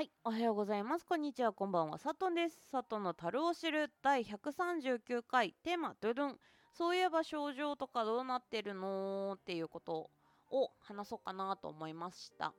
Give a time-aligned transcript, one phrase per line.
[0.00, 1.04] はい、おはようございます。
[1.04, 1.98] こんにちは、こんばんは。
[1.98, 2.58] サトンです。
[2.70, 6.38] サトンの樽を知る第139回テーマ、ドゥドゥン。
[6.72, 10.08] そういえば症状とかどうなってるのっていうこと
[10.50, 12.54] を話そうかなと思いました。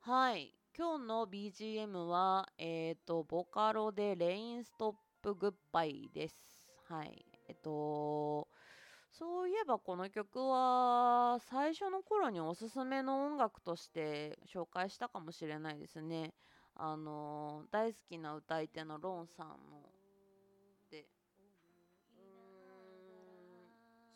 [0.00, 6.36] はい、今日の BGM は、えっ、と、ボカロでレインストップグッバイです。
[6.88, 8.48] はい、えっと、
[9.12, 16.34] そういえばこの曲は最初の頃におすすめの音楽として紹介したかもしれないですね。
[16.74, 19.54] あの大好きな歌い手のロンさんの
[20.90, 21.06] で。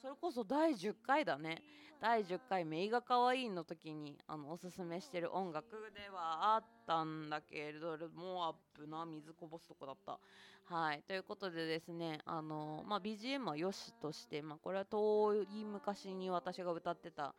[0.00, 1.62] それこそ第10回だね。
[2.00, 10.20] 第10回「メイが可愛いの時にあのおすすめしてる音楽ではあったんだけれどもうアップな水こぼすとこだった。
[10.64, 11.02] はい。
[11.04, 17.34] ということでですねあの、まあ、BGM はよしとして、まあ、これは遠い昔に私が歌ってた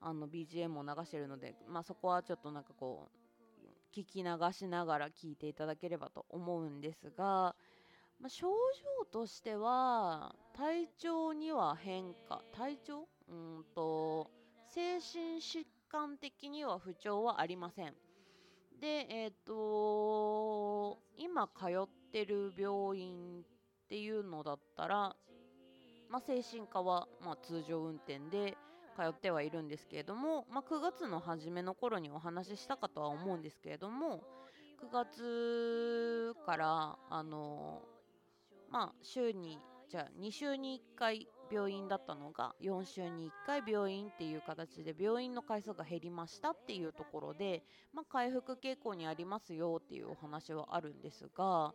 [0.00, 3.27] あの BGM を流してるので、まあ、そこはちょっとなんかこう
[3.94, 7.54] 聞き流しながら聞いていただければと思うんですが、
[8.20, 13.08] まあ、症状としては体調には変化体調？
[13.28, 14.30] うんと
[14.66, 17.94] 精神疾患的には不調はありません。
[18.80, 25.16] でえっ、と今通ってる病院っていうのだったら、
[26.08, 28.56] まあ、精神科はま通常運転で
[28.98, 34.24] 通ってはいるんですけれども、まあ、9月の初めの頃にお話ししたかとは思うんですけれども
[34.82, 37.82] 9月からあの
[38.70, 47.62] まあ週にじゃあ2週に1回病院だったのが4週に1回病院っていう形で病院の回数が減りましたっていうところで、
[47.94, 51.72] まあ、回復傾向にありますよっていうお話はあるんですが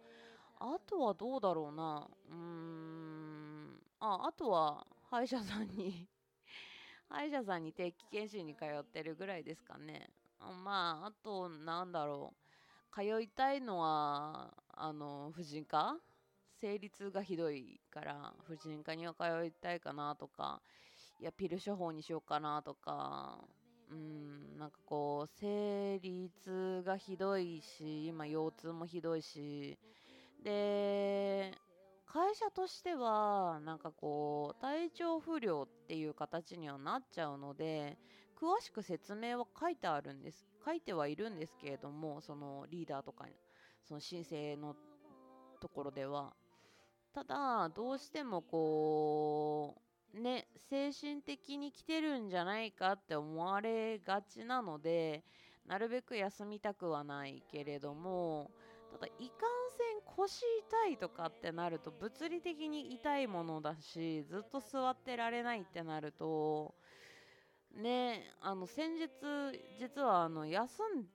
[0.59, 2.07] あとはどうだろうな。
[2.29, 6.07] うーんああとは歯医者さんに
[7.13, 10.09] 歯医者さんに定期検診に通ってるぐらいですかね。
[10.65, 12.95] まああとなんだろう。
[12.95, 15.95] 通いたいのはあの婦人科？
[16.59, 20.59] 生理痛がひどいから婦人科には通いたいかなとか。
[21.19, 23.37] いやピル処方にしようかなとか。
[23.91, 29.77] うんなんかこう生理痛がひどいし今腰痛もひどいし。
[30.43, 31.53] で
[32.13, 37.97] 会社としてはなんかこう体調不良っていう形にはなっちゃうので
[38.39, 43.25] 詳しく説明は書いてあるんです書いてはいるんですけれどもそのリーダーとか
[43.83, 44.75] その申請の
[45.59, 46.33] ところでは。
[47.13, 49.75] ただどうしてもこ
[50.15, 55.23] うね精神的に来てるんじゃないかって思われがちなので
[55.67, 58.49] なるべく休みたくはないけれども
[58.93, 59.29] ただいかん
[59.71, 60.41] せん腰
[60.85, 66.75] 痛いとかってなると物理的に痛いものだしずっと座ってられないってなると
[67.75, 69.09] ねあの先日
[69.79, 71.05] 実はあの休ん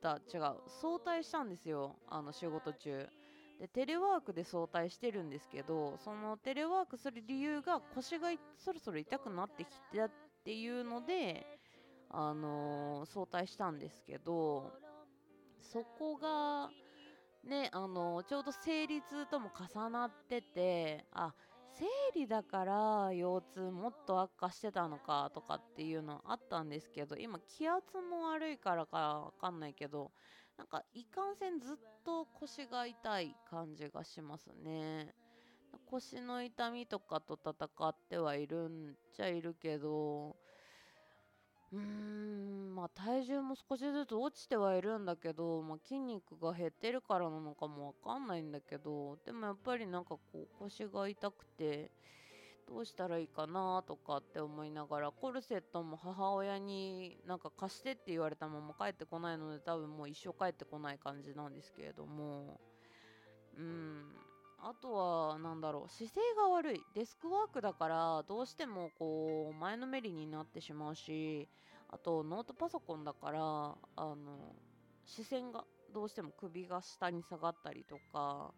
[0.00, 0.40] だ違う
[0.80, 3.06] 早退したんですよあの仕事中。
[3.58, 10.10] でテレワークで早退してるんですけどそのテレワークする理由が腰がそろそろ痛くなってきたっ
[10.42, 11.46] ていうので
[12.12, 14.72] あの、早退したんですけど
[15.60, 16.70] そこが
[17.44, 21.34] ねあの、ちょうど生理痛とも重なっててあ
[21.72, 30.10] 生理だから腰痛もっと悪化してたのかとかっていうのあったんですけど今気圧も悪いからかわかんないけど
[30.58, 35.14] なんかいかんせんずっと腰が痛い感じがしますね。
[35.86, 40.36] 腰の痛みとかと戦ってはいるんちゃいるけど
[41.72, 51.90] うーんまあ体重も少しずつ落ちてはいるんだけど、まあ、筋肉が減ってるからなのかもわかんないんだけどでもやっぱりなんかこう腰が痛くて
[52.68, 62.60] どうしたらいいかなとかって思いながらコルセットも母親になんか貸してって言われたまま帰ってこないので多分もう一生帰ってこない感じなんですけれども。
[63.58, 64.29] うん。
[64.62, 66.82] あとは何だろう姿勢が悪い。
[66.94, 71.48] デスクワークだからどうしてもこう前のめりになってしまうし
[71.88, 74.54] あとノートパソコンだからあの
[75.04, 78.52] 視線がどうしても首が下に下がったりとか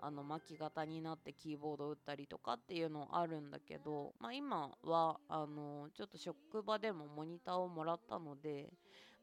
[0.00, 8.68] あの巻き型になってキーボード打ったりとかっていうのあるんだけど、まあ、今はあのちょっと職場でもモニターをもらったので、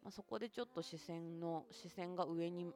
[0.03, 2.67] まあ、そこでちょっと視線の視線が上に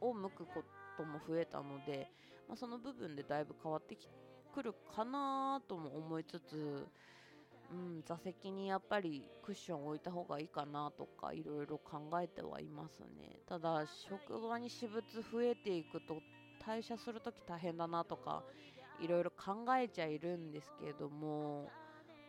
[0.00, 0.62] を向くこ
[0.98, 2.10] とも増えたので、
[2.48, 3.96] まあ、その部分でだいぶ変わって
[4.54, 6.86] くるかなとも思いつつ、
[7.70, 13.38] うん、座席にやっぱりクッション置いた方がいいかなとかいろいろ考えてはいますね。
[13.48, 15.02] ただ職場に私物
[15.32, 16.20] 増えていくと
[16.64, 18.42] 退社する時大変だなとか
[19.00, 21.70] いろいろ考えちゃいるんですけれども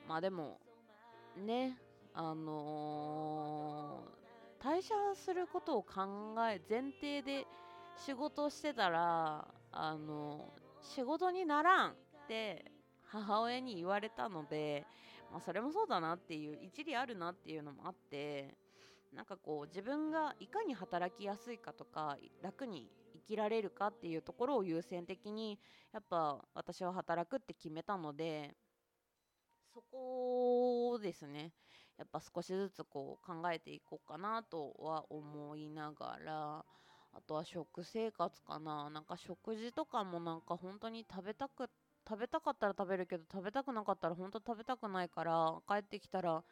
[0.08, 0.60] まあでも
[1.38, 1.78] ね
[2.13, 4.28] あのー
[4.60, 7.46] 退社することを考え前提で
[8.06, 9.48] 仕事をしてたら
[9.79, 11.94] あの仕事にならんっ
[12.27, 12.71] て
[13.03, 14.85] 母親に言われたので、
[15.31, 18.56] まあ、それもそうだなっていう一理あるなっていうのもあって
[19.13, 25.59] なんかこう自分がいかに働きやすいかとか楽に生きられるかっていうところを優先的に
[25.94, 28.56] やっぱ私は働くって決めたので
[29.74, 31.53] そこをですね。
[31.97, 36.65] やっぱ少しずつこう考えていこうかなとは思いながら
[37.13, 38.89] あとは食生活かな。
[38.89, 41.69] なんか食事とかもなんか本当に食べたく
[42.07, 46.44] 食べたかったら食べるけど食べたくなかったら本当食べたくないから帰ってきたら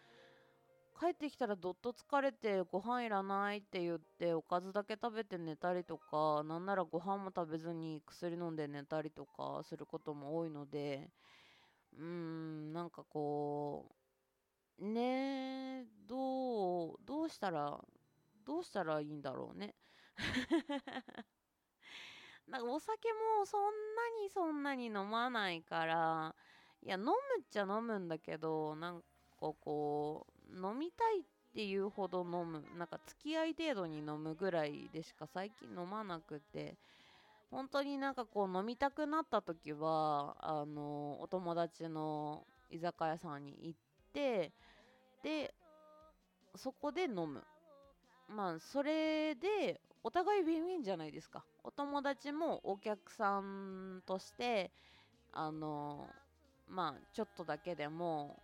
[0.99, 11.09] 帰ってきたらどっと疲れてご飯いらないって言っておかずだけ食べて寝たりとかなんならご飯も食べずに薬飲んで寝たりとかすることも多いので
[11.93, 13.95] うーんなんかこ
[14.79, 17.79] うねどうどうしたら
[18.45, 19.75] どうしたらいいんだろうね。
[22.47, 23.09] なんかお酒
[23.39, 23.69] もそんな
[24.23, 26.35] にそんなに飲まないから
[26.83, 29.05] いや飲むっちゃ飲むんだけどなんか
[29.39, 31.23] こう飲みたいっ
[31.53, 36.77] ていうほど飲むなんか付き合い程度に飲むぐらいでしか最近飲まなくて
[37.51, 43.79] 本当になんかこう飲みたくなった時はあのお友達の居酒屋さんに行っ
[44.13, 44.53] て
[45.23, 45.53] で
[46.55, 47.43] そこで飲む。
[48.27, 51.43] まあそれでお互いウィンウィンじゃないですか。
[51.63, 54.69] お友達もお客さんとして
[55.33, 56.07] あの
[56.67, 58.39] まあちょっとだけでも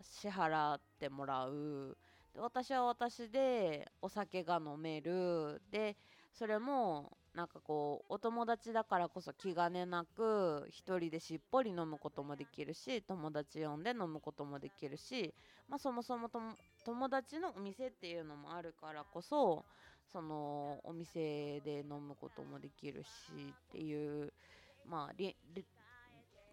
[0.00, 1.96] 支払ってもらう。
[2.32, 5.60] で私は私でお酒が飲める。
[5.72, 5.96] で
[6.32, 15.34] それもなんかこうお友達だからこそ気兼ねなく一人でしっぽり飲むこともできるし友達呼んで飲むこともできるし、
[15.68, 16.30] まあ、そもそも
[16.84, 19.64] 友達のお店っていうのもあるからこそ
[20.12, 24.32] そのお店で飲むこともできるしっていう
[24.86, 25.14] まあ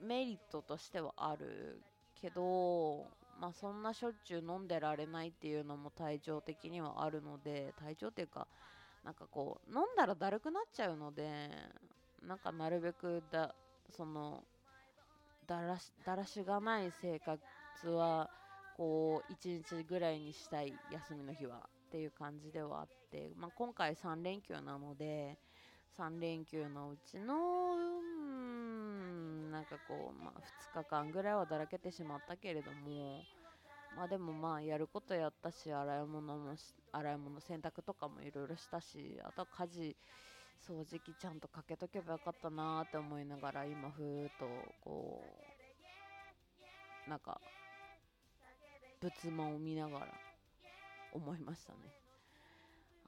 [0.01, 1.81] メリットとしてはある
[2.21, 3.05] けど
[3.39, 8.47] まあそんなしょっちゅう飲んでられないっていうのも体調的にはあるので体調っていうか
[9.03, 11.49] なんかこう飲んだらだるくなっちゃうので
[12.25, 13.55] なんかなるべくだ
[13.95, 14.43] その
[15.47, 17.41] だらしだらしがない生活
[17.89, 18.29] は
[18.77, 22.98] こう1日ぐらいにしたい休みの日はっていう感じではあって、
[23.35, 25.37] まあ、今回3連休なので
[25.97, 30.39] 3連休のうちのうんなんかこう、まあ、
[30.75, 33.23] 2日間ぐらいはだらけてしまったけれども
[33.95, 36.53] まあでもまあやることやったし洗い物も
[36.91, 39.97] 洗い物洗濯とかもいろいろしたしあとは家事
[40.67, 44.45] 掃除機ちゃんとかけとけばよかったなって思いながら今ふーっと
[44.83, 45.23] こ
[47.07, 47.41] うなんか
[49.01, 50.07] 仏間を見ながら
[51.13, 52.08] 思いましたね。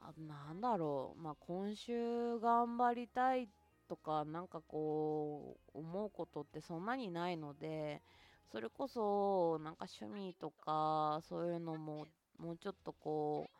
[0.04, 1.20] あなんだろう。
[1.20, 3.48] まあ今週頑張りたい
[3.88, 8.02] とかなんかこう思うことってそんなにないので
[8.50, 12.06] それこそなんか趣味とかそういうのも
[12.38, 13.50] もうちょっとこ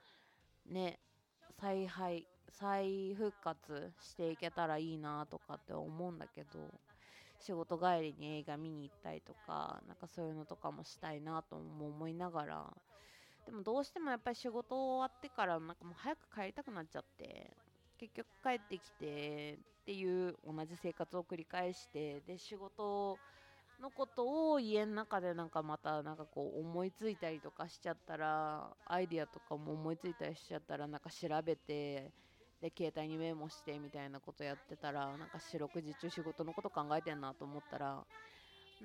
[0.68, 0.98] うね
[1.60, 6.80] 再配再復活していけたらいいなとかって思うんだけど
[7.38, 12.76] 仕事帰りに映画見に行ったりとかなんかそういうのとかもしたいなとも思いながら
[13.46, 17.50] でもどうしてもやっぱり仕事終わってからなんかもう早く帰りたくなっちゃって
[17.98, 23.18] 結局帰ってきてっていう同じ生活を繰り返してで仕事
[23.80, 32.12] のことを家の中でなんかまたなんかこう思いついたりとかしちゃったらアイディアとかも思いついたりしちゃったらなんか調べて
[32.60, 38.06] で携帯にメモしてみたいなことやってたらなんか四六時中仕事のこと考えてんなと思ったら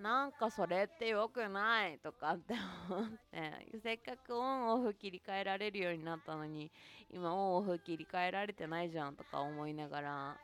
[0.02, 2.54] なんかそれって良くないとかって
[2.90, 3.68] 思って。
[3.82, 6.72] せっかくオンオフ切り替えられるようになったのに
[7.10, 10.38] 今オンオフ切り替えられてないじゃんとか思いながら。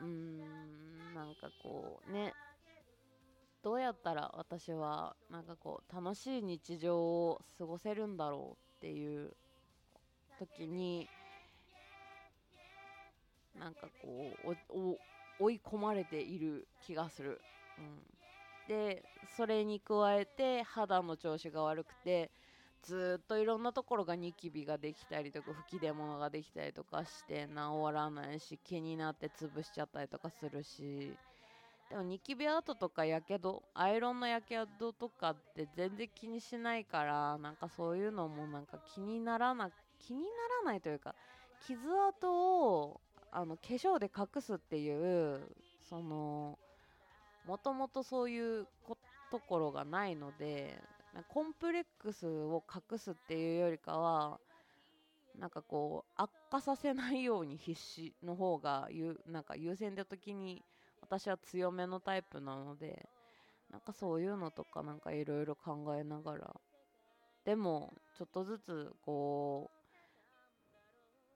[0.00, 2.34] うーんなんかこうね。
[3.62, 9.36] どうやったら私はなんかこう楽しい日常を過ごせるんだろうっていう
[10.36, 11.08] 時に
[13.54, 14.56] なんかこう
[15.38, 17.40] 追い込まれている気がする。
[17.78, 18.21] うん、
[18.68, 19.02] で
[19.36, 22.30] それに加えて肌の調子が悪くて
[22.82, 31.16] ずっといろんなところがニキビができたりとか吹き出物ができたりとかして治らないし気になって潰しちゃったりとかするし。
[31.92, 40.26] でもニキビ跡とかやけどアイロンのやけどとかって全然気にしないからなんかそういうのもなんか気にならな気にな
[40.64, 41.14] らないというか
[41.60, 41.78] 傷
[42.08, 46.58] 跡をあの化粧で隠すっていうその
[47.46, 48.66] もともとそういう
[49.30, 50.78] ところがないので
[51.28, 54.38] コンプレックスを隠すっていうよりかは
[55.38, 60.62] なんかこう悪化させないように必死の方がゆなんか優先的時に
[61.00, 63.08] 私は強めのタイプなので
[63.70, 66.54] なんかそういうのとかなんかいろいろ考えながら。
[67.44, 69.68] でもちょっとずつこ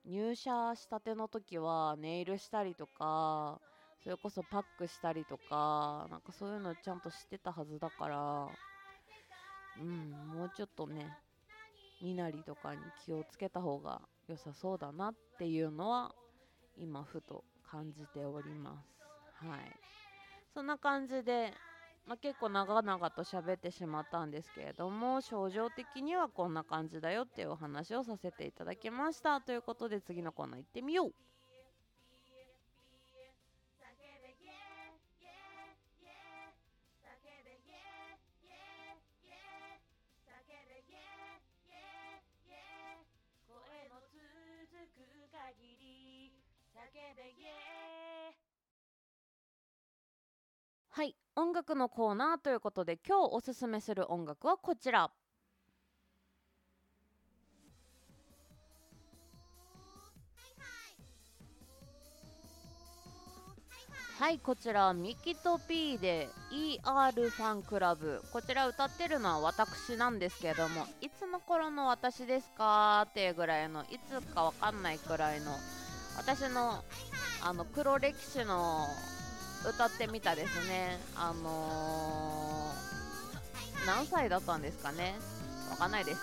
[0.07, 3.61] う入社したての時はネイルしたりとか
[4.03, 8.49] それこそパックしたりとかなんかそういうのちゃんと知ってたはずだから
[9.81, 11.07] うんもうちょっとね
[12.01, 16.15] 身なりとかに気をつけた方が良さそうだなっていうのは
[16.77, 19.47] 今ふと感じております。
[19.47, 19.61] はい。
[20.55, 21.53] そんな感じで、
[22.07, 29.41] まあ、結構長々と喋ってしまったんですけれども症状的にはこんな感じだよっていうお話をさせていただきました。
[29.41, 31.15] ということで次のコーナー行ってみよう。
[50.91, 55.11] はい音楽のコーナーということで今日おすすめする音楽はこちら。
[64.19, 68.23] はいこちらミキと P で ER ファンクラブ。
[68.33, 73.07] こちら歌ってるのは私なんですけれどもいつの頃の私ですか？
[73.11, 75.53] っていうぐらいのいつかわかんないくらいの
[76.17, 76.83] 私の
[77.43, 78.87] あの黒歴史の
[79.69, 80.99] 歌ってみたですね。
[81.15, 85.15] あのー、何歳だったんですかね。
[85.71, 86.21] わかんないです。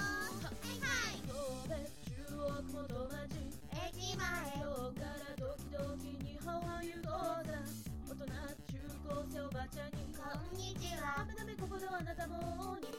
[11.87, 12.93] はあなたもに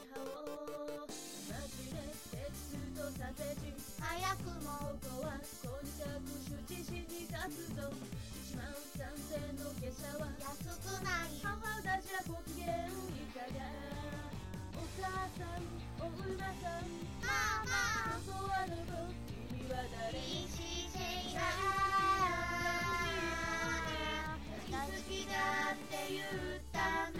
[3.99, 4.69] 早くも
[5.01, 5.33] こは
[5.63, 6.03] こに着
[6.39, 6.44] 手。
[6.44, 6.44] 自身に
[7.35, 8.63] 活動1万
[8.95, 12.87] 3000の下車は安くない母だじゃご機嫌い
[13.35, 13.59] かが
[14.79, 15.03] お母
[15.35, 15.59] さん
[15.99, 16.31] お馬
[16.63, 16.87] さん
[17.19, 17.27] マ
[17.67, 19.11] マここはどこ
[19.51, 20.15] 君は誰
[20.47, 21.43] 西シェイラ
[24.71, 27.11] 好きだって言うた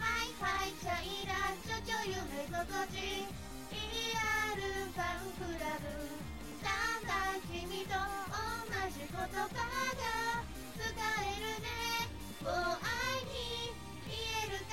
[0.00, 3.28] ハイハイチャイラちょちょ夢心地
[4.56, 5.92] るファンクラブ
[6.64, 7.92] だんだん君と
[8.32, 8.65] 同
[8.96, 10.88] じ言葉が使
[11.22, 11.68] えるね。
[12.42, 13.30] もう愛に
[14.06, 14.72] 言えるか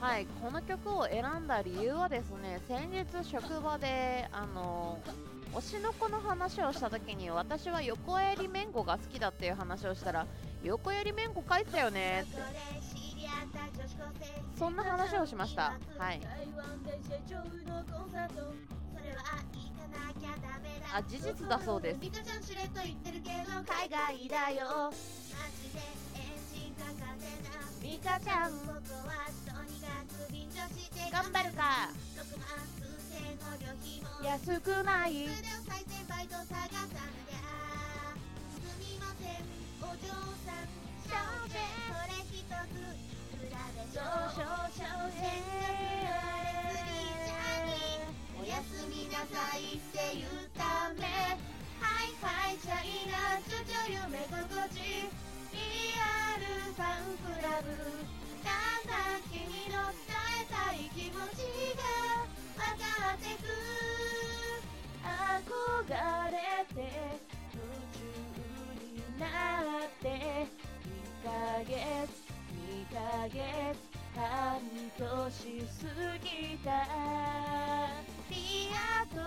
[0.00, 0.06] な。
[0.06, 5.00] はいこの曲を選んだ理由はですね先日職場であの
[5.54, 10.26] 推しの子の話をした時に私は横襟めんこが好きだっていう話をしたら
[10.62, 12.36] 横襟めんこ書いてたよねって
[14.58, 15.74] そんな話をしました。
[15.98, 16.20] はい
[20.92, 22.00] あ事実だそうです。
[22.00, 22.10] 海
[23.88, 24.92] 外だよ。
[27.82, 28.50] ミカちゃん。
[31.12, 31.90] 頑張るか。
[34.24, 35.26] 安くない？
[35.26, 35.30] お
[39.96, 40.08] 嬢
[40.44, 40.66] さん。
[41.46, 41.52] こ
[42.08, 42.74] れ一つ。
[43.98, 44.00] お
[48.46, 51.02] やすみなさいって言うため。
[51.82, 54.38] ハイハイチャイナちょちょ夢心
[54.70, 55.10] 地
[55.50, 56.38] ER
[56.72, 57.66] ファンクラブ
[58.46, 58.94] だんだ
[59.30, 59.42] 君
[59.74, 61.42] の伝えたい気持ち
[61.74, 61.82] が
[62.54, 63.50] 分かってく
[65.10, 65.90] 憧
[66.30, 66.34] れ
[66.72, 66.78] て
[67.52, 67.58] 夢
[67.92, 67.98] 中
[68.80, 69.26] にな
[69.84, 71.28] って2ヶ
[71.66, 71.74] 月
[72.54, 73.42] 2ヶ月
[74.14, 74.62] 半
[74.98, 77.75] 年過ぎた。
[78.30, 79.20] リア友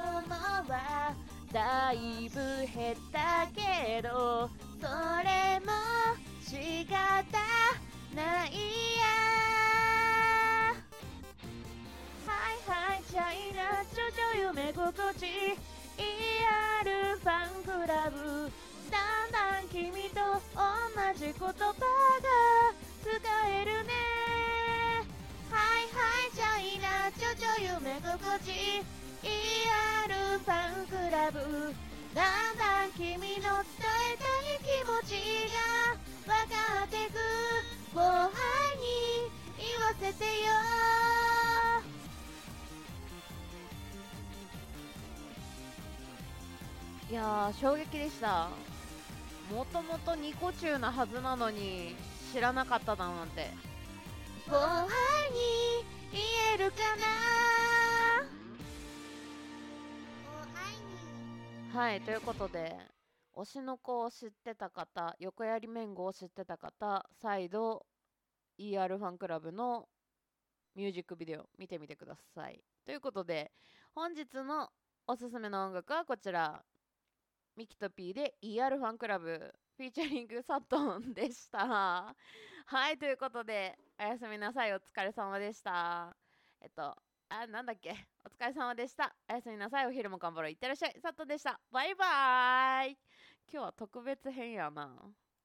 [0.72, 1.16] は
[1.52, 2.40] だいぶ
[2.74, 4.88] 減ったけどそ
[5.24, 5.72] れも
[6.42, 7.00] 仕方
[8.16, 8.50] ない
[8.98, 9.04] や。
[12.26, 15.26] はいはいチャイナちょちょ夢心地。
[15.98, 18.52] ER ファンクラブ。
[18.90, 20.20] だんだん君と
[20.56, 20.64] 同
[21.16, 28.52] じ言葉ょ夢心地
[29.22, 31.40] ER ファンクラブ
[32.16, 32.24] だ
[32.54, 33.44] んだん君の伝え
[34.18, 35.14] たい気持ち
[35.54, 35.94] が
[36.26, 37.16] 分かってく
[37.94, 38.34] 後輩
[38.78, 40.30] に言わせてよ。
[47.12, 48.50] いや衝撃でした。
[49.54, 51.96] もともとニコ中なはずなのに
[52.34, 53.52] 知らなかっただなんて。
[54.48, 54.88] 後輩
[55.32, 56.22] に言
[56.56, 57.49] えるかな
[61.80, 62.76] はいということで
[63.38, 67.86] 推しの子を知ってた方横槍めんごを知ってた方再度
[68.60, 69.88] ER ファンクラブの
[70.76, 72.60] ミュージックビデオ見てみてください。
[72.86, 73.54] ということで
[73.96, 74.68] 本日の
[75.08, 76.62] おすすめの音楽はこちら。
[77.56, 82.14] ミキと P で ER ファンクラブフィーチャリングサトンでした。
[82.66, 84.74] はいということでおやすみなさい。
[84.74, 86.14] お疲れ様でした。
[86.60, 87.92] えっとあなんだっけ？
[88.26, 89.16] お疲れ様でした。
[89.30, 89.88] おやすみなさい。
[89.88, 90.52] お昼も頑張ろう。
[90.52, 90.94] いってらっしゃい。
[91.02, 91.60] 佐藤でした。
[91.72, 92.98] バイバーイ。
[93.52, 95.14] 今日は特別編やな。